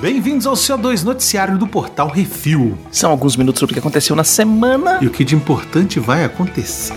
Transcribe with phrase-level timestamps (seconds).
[0.00, 2.78] Bem-vindos ao CO2 Noticiário do Portal Refil.
[2.92, 4.98] São alguns minutos sobre o que aconteceu na semana.
[5.02, 6.94] E o que de importante vai acontecer.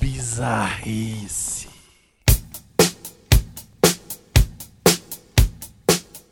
[0.00, 1.66] Bizarrice.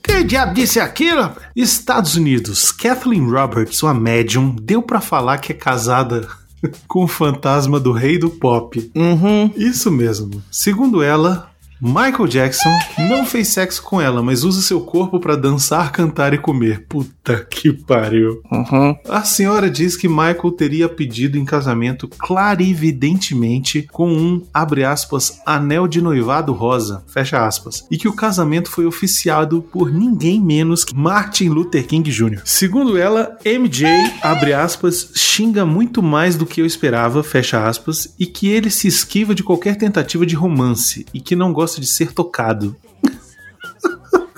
[0.02, 1.32] Que diabo disse aquilo?
[1.56, 2.70] Estados Unidos.
[2.70, 6.28] Kathleen Roberts, uma médium, deu pra falar que é casada
[6.88, 8.90] com o fantasma do rei do pop.
[8.94, 9.50] Uhum.
[9.56, 10.42] Isso mesmo.
[10.50, 11.51] Segundo ela,
[11.84, 12.70] Michael Jackson
[13.08, 16.86] não fez sexo com ela, mas usa seu corpo pra dançar, cantar e comer.
[16.88, 18.40] Puta que pariu.
[18.52, 18.96] Uhum.
[19.08, 25.88] A senhora diz que Michael teria pedido em casamento clarividentemente com um, abre aspas, anel
[25.88, 30.94] de noivado rosa, fecha aspas, e que o casamento foi oficiado por ninguém menos que
[30.94, 32.42] Martin Luther King Jr.
[32.44, 33.88] Segundo ela, MJ,
[34.22, 38.86] abre aspas, xinga muito mais do que eu esperava, fecha aspas, e que ele se
[38.86, 42.76] esquiva de qualquer tentativa de romance e que não gosta de ser tocado.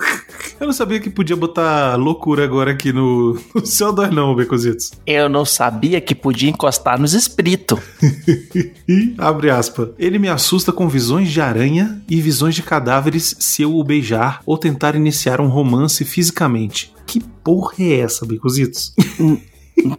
[0.59, 4.91] Eu não sabia que podia botar loucura agora aqui no, no céu dói não, Becositos.
[5.05, 7.79] Eu não sabia que podia encostar nos espíritos.
[8.87, 13.63] E, abre aspas, ele me assusta com visões de aranha e visões de cadáveres se
[13.63, 16.93] eu o beijar ou tentar iniciar um romance fisicamente.
[17.07, 18.93] Que porra é essa, Becositos?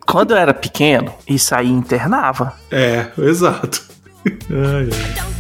[0.07, 2.55] Quando eu era pequeno, isso aí internava.
[2.71, 3.85] É, exato.
[4.51, 5.36] Ai, ai.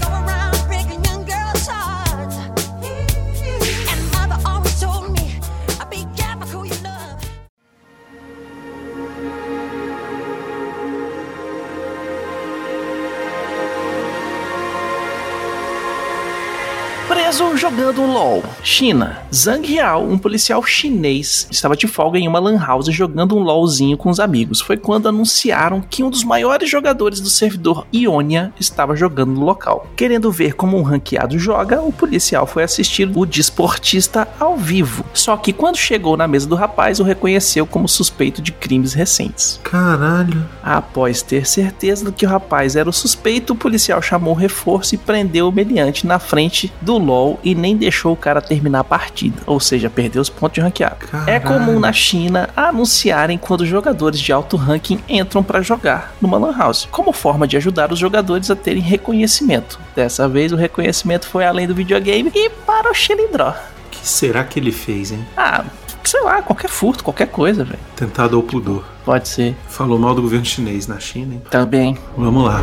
[17.67, 18.45] Jogando LOL.
[18.63, 19.19] China.
[19.35, 23.97] Zhang Yao, um policial chinês, estava de folga em uma lan house jogando um LOLzinho
[23.97, 24.61] com os amigos.
[24.61, 29.89] Foi quando anunciaram que um dos maiores jogadores do servidor Ionia estava jogando no local.
[29.97, 35.05] Querendo ver como um ranqueado joga, o policial foi assistir o desportista ao vivo.
[35.13, 39.59] Só que quando chegou na mesa do rapaz, o reconheceu como suspeito de crimes recentes.
[39.65, 40.47] Caralho.
[40.63, 44.95] Após ter certeza de que o rapaz era o suspeito, o policial chamou o reforço
[44.95, 48.85] e prendeu o meliante na frente do LoL e nem deixou o cara terminar a
[48.85, 50.97] partida, ou seja, perdeu os pontos de ranqueado.
[51.07, 51.31] Caralho.
[51.31, 56.57] É comum na China anunciarem quando jogadores de alto ranking entram para jogar numa lan
[56.57, 59.79] house, como forma de ajudar os jogadores a terem reconhecimento.
[59.95, 63.51] Dessa vez o reconhecimento foi além do videogame e para o Xilindró.
[63.51, 65.25] O que será que ele fez, hein?
[65.37, 65.65] Ah,
[66.05, 67.79] sei lá, qualquer furto, qualquer coisa, velho.
[67.97, 68.85] Tentado ao pudor.
[69.05, 69.57] Pode ser.
[69.69, 71.43] Falou mal do governo chinês na China, hein?
[71.51, 71.97] Também.
[72.17, 72.63] Vamos lá.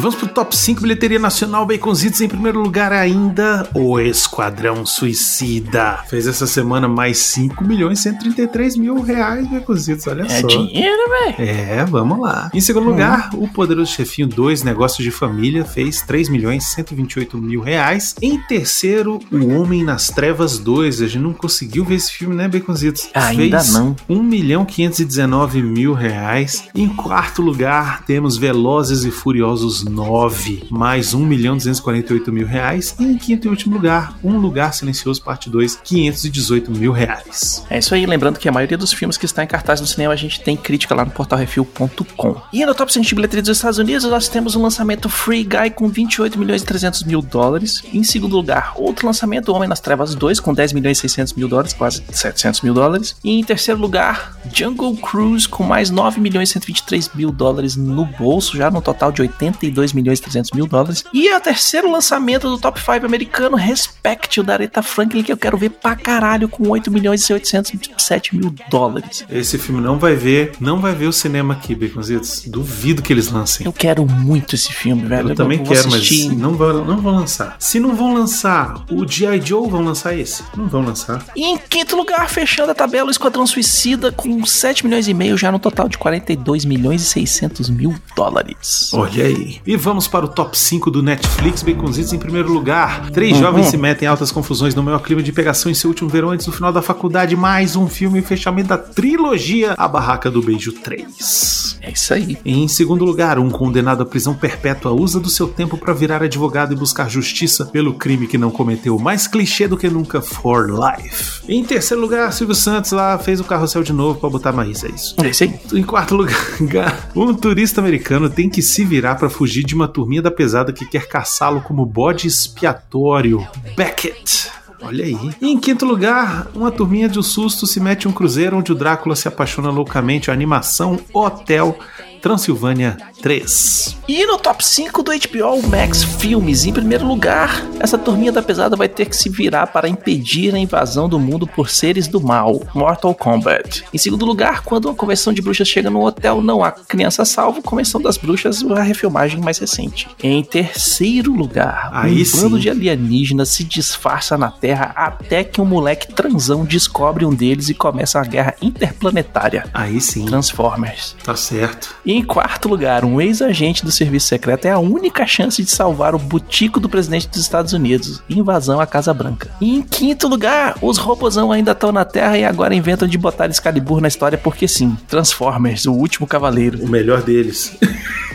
[0.00, 2.20] Vamos pro top 5 bilheteria nacional Baconzitos.
[2.20, 5.98] Em primeiro lugar, ainda o Esquadrão Suicida.
[6.08, 10.06] Fez essa semana mais 5 milhões 133 mil reais, Baconzitos.
[10.06, 10.46] Olha É só.
[10.46, 11.34] dinheiro, velho.
[11.50, 12.50] É, vamos lá.
[12.54, 17.60] Em segundo lugar, o Poderoso Chefinho 2, Negócios de Família, fez 3 milhões 128 mil
[17.60, 18.14] reais.
[18.22, 21.02] Em terceiro, O Homem nas Trevas 2.
[21.02, 23.08] A gente não conseguiu ver esse filme, né, Baconzitos?
[23.14, 23.94] Ainda fez não.
[24.08, 26.64] 1 milhão 519 mil reais.
[26.74, 32.94] Em quarto lugar, temos Velozes e Furiosos 9, mais 1 milhão 248 mil reais.
[32.98, 37.64] E em quinto e último lugar, Um Lugar Silencioso, parte 2, 518 mil reais.
[37.68, 40.12] É isso aí, lembrando que a maioria dos filmes que está em cartaz no cinema
[40.12, 42.36] a gente tem crítica lá no portalrefil.com.
[42.52, 45.70] E no top 100 de bilheteria dos Estados Unidos nós temos o lançamento Free Guy
[45.74, 47.82] com 28 milhões e 300 mil dólares.
[47.92, 51.48] Em segundo lugar, outro lançamento, Homem nas Trevas 2 com 10 milhões e 600 mil
[51.48, 53.16] dólares, quase 700 mil dólares.
[53.22, 58.04] E em terceiro lugar, Jungle Cruise com mais 9 milhões e 123 mil dólares no
[58.04, 61.04] bolso, já no total de 82 milhões e 300 mil dólares.
[61.12, 65.36] E o terceiro lançamento do top 5 americano, Respect, o da Aretha Franklin, que eu
[65.36, 69.24] quero ver pra caralho com 8 milhões e 807 mil dólares.
[69.30, 72.44] Esse filme não vai ver, não vai ver o cinema aqui, Baconzitos.
[72.46, 73.66] Duvido que eles lancem.
[73.66, 75.30] Eu quero muito esse filme, velho.
[75.30, 76.28] Eu também vou quero, assistir.
[76.28, 77.56] mas não vão, não vão lançar.
[77.58, 79.40] Se não vão lançar o G.I.
[79.40, 80.42] Joe, vão lançar esse?
[80.56, 81.24] Não vão lançar.
[81.34, 85.36] E em quinto lugar, fechando a tabela, o Esquadrão Suicida com 7 milhões e meio,
[85.36, 88.90] já no total de 42 milhões e 600 mil dólares.
[88.92, 89.60] Olha aí.
[89.70, 93.08] E vamos para o top 5 do Netflix Baconzitos em primeiro lugar.
[93.12, 96.10] Três jovens se metem em altas confusões no maior clima de pegação em seu último
[96.10, 97.36] verão antes do final da faculdade.
[97.36, 101.60] Mais um filme e fechamento da trilogia A Barraca do Beijo 3.
[101.82, 102.36] É isso aí.
[102.44, 106.72] Em segundo lugar, um condenado à prisão perpétua usa do seu tempo para virar advogado
[106.72, 108.98] e buscar justiça pelo crime que não cometeu.
[108.98, 111.42] Mais clichê do que nunca, For Life.
[111.48, 114.88] Em terceiro lugar, Silvio Santos lá fez o carrossel de novo para botar mais, é
[114.88, 115.14] isso.
[115.22, 115.54] É isso aí.
[115.72, 116.36] Em quarto lugar,
[117.16, 120.86] um turista americano tem que se virar para fugir de uma turminha da pesada que
[120.86, 123.46] quer caçá-lo como bode expiatório.
[123.76, 124.50] Beckett.
[124.82, 125.34] Olha aí.
[125.40, 129.14] E em quinto lugar, uma turminha de susto se mete um cruzeiro onde o Drácula
[129.14, 130.30] se apaixona loucamente.
[130.30, 131.78] A animação Hotel
[132.20, 133.96] Transilvânia 3.
[134.08, 138.76] E no top 5 do HBO Max Filmes, em primeiro lugar, essa turminha da pesada
[138.76, 142.60] vai ter que se virar para impedir a invasão do mundo por seres do mal,
[142.74, 143.84] Mortal Kombat.
[143.92, 147.62] Em segundo lugar, quando uma convenção de bruxas chega no hotel, não há criança salvo,
[147.62, 150.08] Convenção das Bruxas, a refilmagem mais recente.
[150.22, 152.42] Em terceiro lugar, Aí um sim.
[152.42, 157.68] bando de alienígenas se disfarça na Terra até que um moleque transão descobre um deles
[157.68, 159.64] e começa uma guerra interplanetária.
[159.72, 161.14] Aí sim, Transformers.
[161.22, 161.94] tá certo.
[162.04, 166.14] E em quarto lugar, um ex-agente do serviço secreto é a única chance de salvar
[166.14, 168.22] o butico do presidente dos Estados Unidos.
[168.28, 169.50] Invasão à Casa Branca.
[169.60, 173.48] E em quinto lugar, os robozão ainda estão na Terra e agora inventam de botar
[173.48, 174.96] Excalibur na história porque sim.
[175.08, 176.82] Transformers, o último cavaleiro.
[176.82, 177.76] O melhor deles.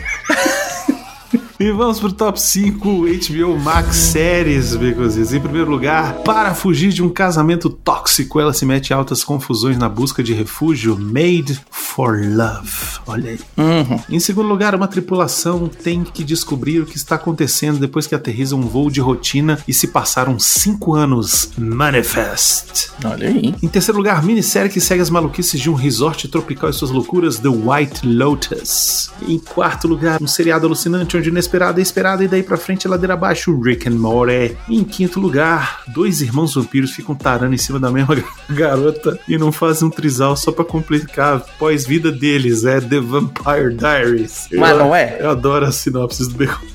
[1.58, 5.32] E vamos pro top 5 HBO Max séries, Becositos.
[5.32, 9.78] Em primeiro lugar, para fugir de um casamento tóxico, ela se mete em altas confusões
[9.78, 10.98] na busca de refúgio.
[10.98, 11.58] Made
[11.96, 13.00] for Love.
[13.06, 13.40] Olha aí.
[13.56, 14.00] Uhum.
[14.10, 18.54] Em segundo lugar, uma tripulação tem que descobrir o que está acontecendo depois que aterriza
[18.54, 21.52] um voo de rotina e se passaram cinco anos.
[21.56, 22.90] Manifest.
[23.02, 23.54] Olha aí.
[23.62, 27.38] Em terceiro lugar, minissérie que segue as maluquices de um resort tropical e suas loucuras,
[27.38, 29.10] The White Lotus.
[29.26, 32.90] Em quarto lugar, um seriado alucinante onde inesperado é esperado e daí pra frente é
[32.90, 34.54] ladeira abaixo, Rick and Morty.
[34.68, 39.50] Em quinto lugar, dois irmãos vampiros ficam tarando em cima da mesma garota e não
[39.50, 41.40] fazem um trisal só pra complicar a
[41.86, 44.48] pós-vida deles, é The Vampire Diaries.
[44.52, 45.16] Mas Eu- não é?
[45.20, 46.66] Eu adoro as sinopses do Bacon.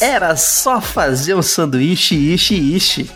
[0.00, 3.10] Era só fazer um sanduíche, ishi, ishi.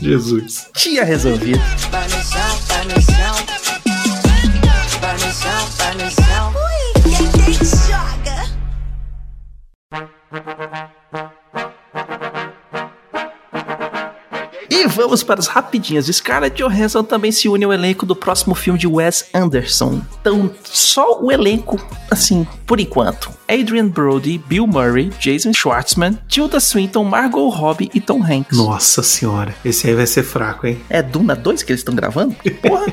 [0.00, 0.66] Jesus.
[0.74, 1.58] Tinha resolvido.
[1.90, 3.36] Burn it down, burn it down.
[5.00, 6.31] Burn it down, burn it down.
[15.06, 16.06] Vamos para as rapidinhas.
[16.06, 20.02] Scarlett Johansson também se une ao elenco do próximo filme de Wes Anderson.
[20.20, 23.30] Então, só o elenco, assim, por enquanto.
[23.48, 28.56] Adrian Brody, Bill Murray, Jason Schwartzman, Tilda Swinton, Margot Robbie e Tom Hanks.
[28.56, 29.54] Nossa senhora.
[29.64, 30.80] Esse aí vai ser fraco, hein?
[30.88, 32.34] É Duna 2 que eles estão gravando?
[32.62, 32.86] Porra!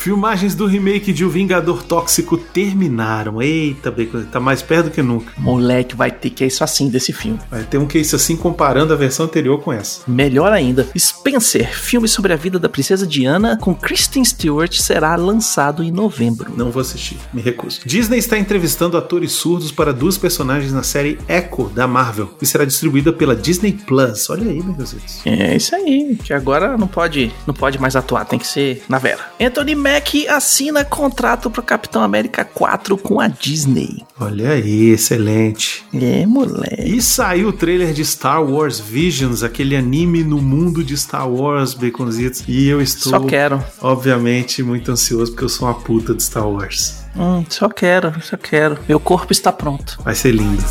[0.00, 0.10] É.
[0.10, 3.40] Filmagens do remake de O Vingador Tóxico terminaram.
[3.42, 5.32] Eita, Bacon, tá mais perto do que nunca.
[5.36, 7.38] Moleque, vai ter que é isso assim desse filme.
[7.50, 10.02] Vai ter um case assim comparando a versão anterior com essa.
[10.08, 15.82] Melhor ainda, Spencer, filme sobre a vida da princesa Diana com Kristen Stewart, será lançado
[15.82, 16.52] em novembro.
[16.56, 17.80] Não vou assistir, me recuso.
[17.84, 22.64] Disney está entrevistando atores surdos para duas personagens na série Echo da Marvel, que será
[22.64, 24.30] distribuída pela Disney Plus.
[24.30, 25.26] Olha aí, meus Deus.
[25.26, 28.98] É isso aí, que agora não pode, não pode mais atuar, tem que ser na
[28.98, 29.20] vera.
[29.40, 34.06] Anthony Mack assina contrato pro Capitão América 4 com a Disney.
[34.20, 35.84] Olha aí, excelente.
[35.92, 36.82] É, moleque.
[36.94, 41.74] E saiu o trailer de Star Wars Visions, aquele anime no mundo de Star Wars,
[41.74, 42.44] Baconzitos.
[42.46, 43.60] E eu estou, Só quero.
[43.80, 47.02] obviamente, muito ansioso porque eu sou uma puta de Star Wars.
[47.16, 48.78] Hum, só quero, só quero.
[48.88, 49.98] Meu corpo está pronto.
[50.04, 50.62] Vai ser lindo.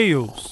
[0.00, 0.47] and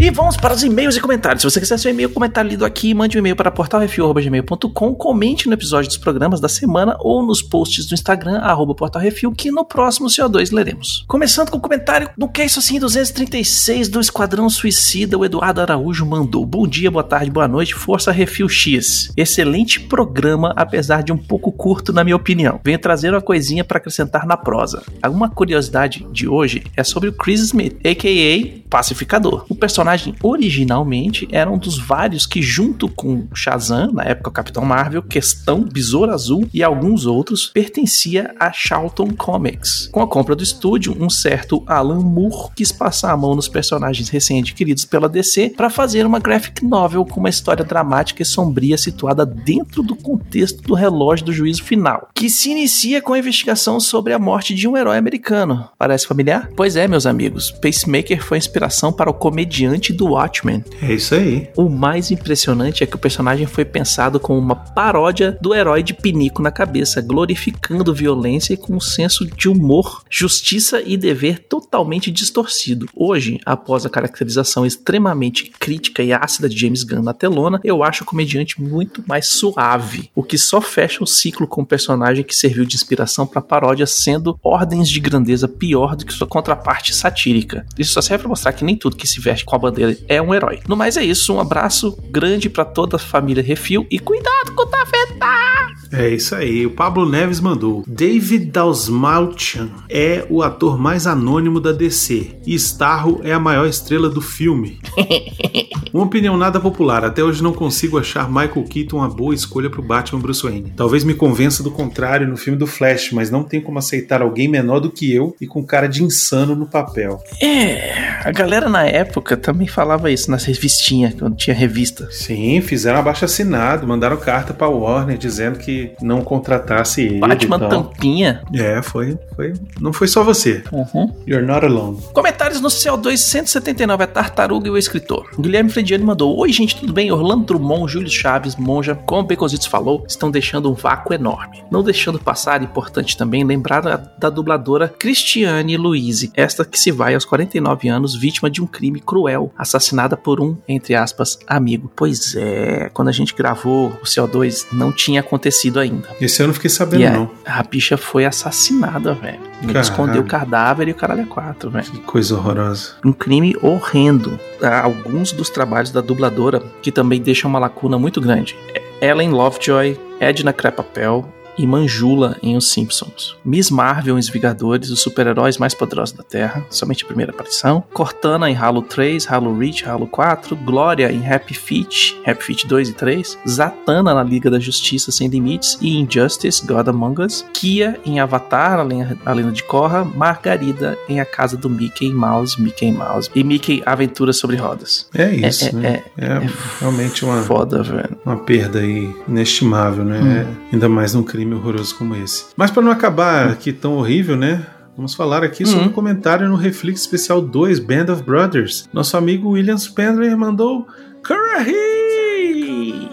[0.00, 1.42] E vamos para os e-mails e comentários.
[1.42, 5.54] Se você quiser seu e-mail comentário lido aqui, mande um e-mail para portalrefil.gmail.com, comente no
[5.54, 10.06] episódio dos programas da semana ou nos posts do Instagram, arroba portalrefil, que no próximo
[10.06, 11.04] CO2 leremos.
[11.08, 16.06] Começando com o comentário do Que Isso Assim 236 do Esquadrão Suicida, o Eduardo Araújo
[16.06, 16.46] mandou.
[16.46, 19.12] Bom dia, boa tarde, boa noite, Força Refil X.
[19.16, 22.60] Excelente programa, apesar de um pouco curto na minha opinião.
[22.62, 24.80] Venho trazer uma coisinha para acrescentar na prosa.
[25.10, 28.68] Uma curiosidade de hoje é sobre o Chris Smith, a.k.a.
[28.70, 29.44] Pacificador.
[29.48, 29.87] O personagem
[30.22, 35.62] originalmente era um dos vários que, junto com Shazam, na época o Capitão Marvel, Questão,
[35.62, 39.88] Besouro Azul e alguns outros, pertencia a Charlton Comics.
[39.92, 44.08] Com a compra do estúdio, um certo Alan Moore quis passar a mão nos personagens
[44.08, 49.24] recém-adquiridos pela DC para fazer uma graphic novel com uma história dramática e sombria situada
[49.24, 54.12] dentro do contexto do relógio do juízo final, que se inicia com a investigação sobre
[54.12, 55.68] a morte de um herói americano.
[55.78, 56.48] Parece familiar?
[56.56, 57.50] Pois é, meus amigos.
[57.50, 60.64] Pacemaker foi a inspiração para o comediante do Watchmen.
[60.82, 61.48] É isso aí.
[61.56, 65.94] O mais impressionante é que o personagem foi pensado como uma paródia do herói de
[65.94, 72.10] pinico na cabeça, glorificando violência e com um senso de humor, justiça e dever totalmente
[72.10, 72.88] distorcido.
[72.94, 78.02] Hoje, após a caracterização extremamente crítica e ácida de James Gunn na telona, eu acho
[78.02, 82.34] o comediante muito mais suave, o que só fecha o ciclo com o personagem que
[82.34, 87.66] serviu de inspiração para paródia, sendo ordens de grandeza pior do que sua contraparte satírica.
[87.78, 90.20] Isso só serve para mostrar que nem tudo que se veste com a bandeira é
[90.20, 90.60] um herói.
[90.66, 94.62] No mais é isso, um abraço grande para toda a família Refil e cuidado com
[94.62, 95.77] o tafetá!
[95.92, 96.66] É isso aí.
[96.66, 97.84] O Pablo Neves mandou.
[97.86, 104.08] David Dalsmalchian é o ator mais anônimo da DC e Starro é a maior estrela
[104.08, 104.78] do filme.
[105.92, 107.04] Uma opinião nada popular.
[107.04, 110.72] Até hoje não consigo achar Michael Keaton uma boa escolha pro Batman Bruce Wayne.
[110.76, 114.48] Talvez me convença do contrário no filme do Flash, mas não tem como aceitar alguém
[114.48, 117.18] menor do que eu e com cara de insano no papel.
[117.40, 122.08] É, a galera na época também falava isso nas revistinhas, quando tinha revista.
[122.10, 127.18] Sim, fizeram abaixo assinado, mandaram carta pra Warner dizendo que não contratasse ele.
[127.18, 128.42] Batman tampinha.
[128.54, 129.52] É, foi, foi.
[129.80, 130.62] Não foi só você.
[130.72, 131.14] Uhum.
[131.26, 131.98] You're not alone.
[132.12, 135.28] Comentários no CO2 179, a Tartaruga e o Escritor.
[135.38, 137.10] Guilherme Frediani mandou: Oi, gente, tudo bem?
[137.12, 141.62] Orlando Drummond, Júlio Chaves, Monja, como o Beconzitos falou, estão deixando um vácuo enorme.
[141.70, 147.14] Não deixando passar, importante também lembrar da, da dubladora Cristiane Luiz, esta que se vai
[147.14, 151.90] aos 49 anos, vítima de um crime cruel, assassinada por um, entre aspas, amigo.
[151.94, 156.08] Pois é, quando a gente gravou o CO2, não tinha acontecido ainda.
[156.20, 157.30] Esse eu não fiquei sabendo, a, não.
[157.44, 159.40] a bicha foi assassinada, velho.
[159.62, 162.92] Ele escondeu o cadáver e o caralho é quatro, velho Que coisa horrorosa.
[163.04, 164.38] um crime horrendo.
[164.62, 168.56] Há alguns dos trabalhos da dubladora que também deixam uma lacuna muito grande.
[169.00, 173.36] Ellen Lovejoy, Edna Krabappel e Manjula em Os Simpsons.
[173.44, 177.82] Miss Marvel em Os Vingadores, os super-heróis mais poderosos da Terra, somente a primeira aparição.
[177.92, 180.56] Cortana em Halo 3, Halo Reach, Halo 4.
[180.56, 183.38] Glória em Happy Feet, Happy Feet 2 e 3.
[183.48, 187.44] Zatanna na Liga da Justiça Sem Limites e Injustice, God Among Us.
[187.52, 190.04] Kia em Avatar, a Lenda- a Lenda de Korra.
[190.04, 193.30] Margarida em A Casa do Mickey Mouse, Mickey Mouse.
[193.34, 195.08] E Mickey Aventuras sobre Rodas.
[195.14, 196.02] É isso, É, né?
[196.16, 196.40] É,
[196.80, 198.16] realmente uma, Foda, velho.
[198.24, 200.20] uma perda aí inestimável, né?
[200.20, 200.30] Hum.
[200.30, 202.46] É, ainda mais num crime horroroso como esse.
[202.56, 204.64] Mas para não acabar aqui tão horrível, né?
[204.96, 205.88] Vamos falar aqui sobre Hum.
[205.88, 208.88] um comentário no Reflex Especial 2, Band of Brothers.
[208.92, 210.86] Nosso amigo William Spendler mandou
[211.22, 213.08] Curry!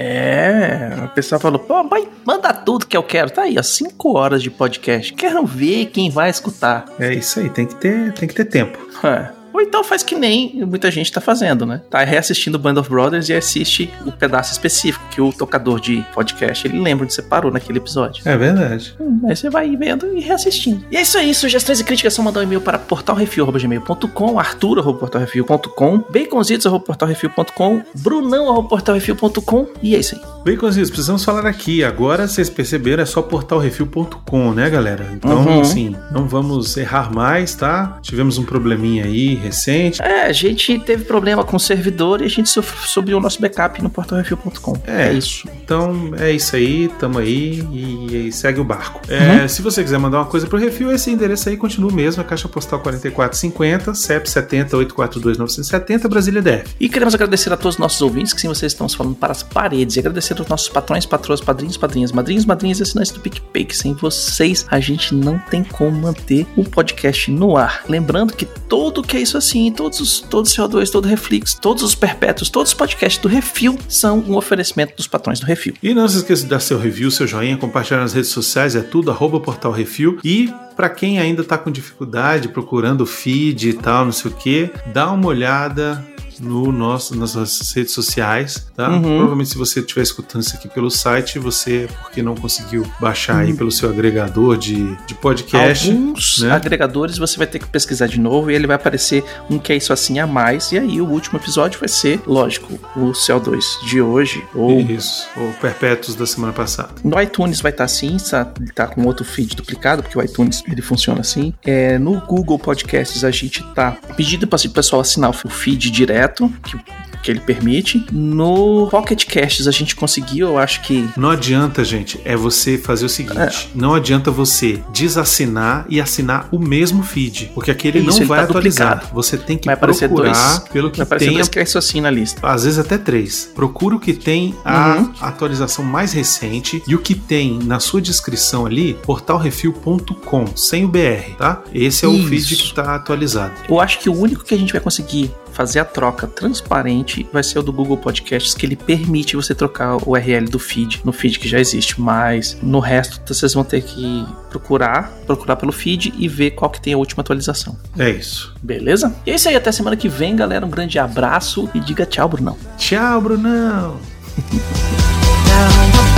[0.00, 3.30] É, a pessoa falou, pô, mas manda tudo que eu quero.
[3.30, 5.12] Tá aí, ó, 5 horas de podcast.
[5.14, 6.84] Quero ver quem vai escutar.
[7.00, 8.78] É isso aí, tem que ter, tem que ter tempo.
[9.04, 9.30] É.
[9.58, 11.80] Ou então faz que nem muita gente tá fazendo, né?
[11.90, 16.64] Tá reassistindo Band of Brothers e assiste o pedaço específico que o tocador de podcast
[16.68, 18.22] ele lembra onde você parou naquele episódio.
[18.24, 18.94] É verdade.
[19.00, 20.84] Hum, aí você vai vendo e reassistindo.
[20.92, 27.82] E é isso aí, sugestões e críticas são mandar um e-mail para portalrefil.gmail.com, arthur.portalrefil.com, baconzitos.portalrefil.com,
[27.96, 30.20] brunão.portalrefil.com e é isso aí.
[30.44, 31.82] Baconzitos, precisamos falar aqui.
[31.82, 35.08] Agora, vocês perceberam, é só portalrefil.com, né, galera?
[35.12, 35.60] Então, Uhum.
[35.60, 37.98] assim, não vamos errar mais, tá?
[38.02, 40.00] Tivemos um probleminha aí recente.
[40.02, 43.82] É, a gente teve problema com o servidor e a gente subiu o nosso backup
[43.82, 44.80] no portalrefil.com.
[44.86, 45.08] É.
[45.08, 45.48] É isso.
[45.62, 49.00] Então é isso aí, tamo aí e, e segue o barco.
[49.08, 52.22] É, Se você quiser mandar uma coisa pro Refil, esse endereço aí continua o mesmo,
[52.22, 56.74] a Caixa Postal 4450, CEP 70 842 970, Brasília DF.
[56.78, 59.42] E queremos agradecer a todos os nossos ouvintes, que sim, vocês estão falando para as
[59.42, 59.96] paredes.
[59.96, 63.76] E agradecer aos nossos patrões, patroas, padrinhos, padrinhas, madrinhos, madrinhas e assinantes do PicPay, que
[63.76, 67.82] sem vocês a gente não tem como manter o podcast no ar.
[67.88, 71.82] Lembrando que tudo que é isso assim, todos os todos os CO2, todo Reflex, todos
[71.82, 75.74] os perpétuos, todos os podcasts do Refil são um oferecimento dos patrões do Refil.
[75.82, 78.80] E não se esqueça de dar seu review, seu joinha, compartilhar nas redes sociais, é
[78.80, 80.18] tudo, arroba Portal Refil.
[80.24, 84.70] E para quem ainda tá com dificuldade, procurando feed e tal, não sei o que,
[84.92, 86.04] dá uma olhada
[86.40, 88.90] no nosso, nas nossas redes sociais, tá?
[88.90, 89.02] Uhum.
[89.02, 93.54] Provavelmente se você estiver escutando isso aqui pelo site, você, porque não conseguiu baixar aí
[93.54, 96.52] pelo seu agregador de, de podcast, Alguns né?
[96.52, 99.76] agregadores você vai ter que pesquisar de novo e ele vai aparecer um que é
[99.76, 100.72] isso assim a mais.
[100.72, 105.52] E aí o último episódio vai ser, lógico, o CO2 de hoje ou Isso, ou
[105.54, 106.90] Perpétuos da semana passada.
[107.02, 110.82] No iTunes vai estar assim, tá, tá com outro feed duplicado, porque o iTunes ele
[110.82, 111.52] funciona assim.
[111.64, 116.27] É, no Google Podcasts a gente tá pedindo para o pessoal assinar o feed direto,
[116.28, 116.78] que
[117.20, 118.06] que ele permite.
[118.12, 123.06] No Pocket Casts a gente conseguiu, eu acho que Não adianta, gente, é você fazer
[123.06, 123.50] o seguinte: É.
[123.74, 128.44] não adianta você desassinar e assinar o mesmo feed, porque aquele Isso, não vai tá
[128.44, 128.90] atualizar.
[128.94, 129.14] duplicado.
[129.16, 130.68] Você tem que vai aparecer procurar dois.
[130.70, 132.40] pelo que vai tem dois casts assim na lista.
[132.46, 133.50] às vezes até três.
[133.52, 135.12] Procura o que tem a Uhum.
[135.20, 141.34] atualização mais recente e o que tem na sua descrição ali, portalrefil.com, sem o BR,
[141.36, 141.62] tá?
[141.74, 142.28] Esse é o Isso.
[142.28, 143.52] feed que está atualizado.
[143.68, 147.42] Eu acho que o único que a gente vai conseguir fazer a troca transparente vai
[147.42, 151.10] ser o do Google Podcasts, que ele permite você trocar o URL do feed no
[151.10, 156.14] feed que já existe, mas no resto vocês vão ter que procurar, procurar pelo feed
[156.16, 157.76] e ver qual que tem a última atualização.
[157.98, 158.54] É isso.
[158.62, 159.12] Beleza?
[159.26, 160.64] E é isso aí, até semana que vem, galera.
[160.64, 162.56] Um grande abraço e diga tchau, Brunão.
[162.76, 163.98] Tchau, Brunão!